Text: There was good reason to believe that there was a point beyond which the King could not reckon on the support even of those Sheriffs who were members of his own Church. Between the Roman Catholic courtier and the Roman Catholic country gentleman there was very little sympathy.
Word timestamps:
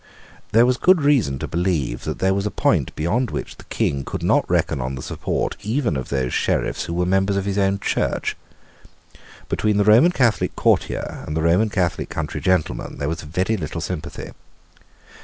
There 0.51 0.65
was 0.65 0.77
good 0.77 0.99
reason 1.03 1.37
to 1.37 1.47
believe 1.47 2.05
that 2.05 2.17
there 2.17 2.33
was 2.33 2.47
a 2.47 2.49
point 2.49 2.91
beyond 2.95 3.29
which 3.29 3.57
the 3.57 3.65
King 3.65 4.03
could 4.03 4.23
not 4.23 4.49
reckon 4.49 4.81
on 4.81 4.95
the 4.95 5.03
support 5.03 5.55
even 5.61 5.95
of 5.95 6.09
those 6.09 6.33
Sheriffs 6.33 6.85
who 6.85 6.95
were 6.95 7.05
members 7.05 7.37
of 7.37 7.45
his 7.45 7.59
own 7.59 7.77
Church. 7.77 8.35
Between 9.47 9.77
the 9.77 9.83
Roman 9.83 10.11
Catholic 10.11 10.55
courtier 10.55 11.23
and 11.27 11.37
the 11.37 11.43
Roman 11.43 11.69
Catholic 11.69 12.09
country 12.09 12.41
gentleman 12.41 12.97
there 12.97 13.09
was 13.09 13.21
very 13.21 13.55
little 13.57 13.79
sympathy. 13.79 14.31